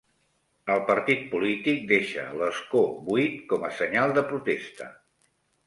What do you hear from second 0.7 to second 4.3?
El partit polític deixa l'escó buit com a senyal de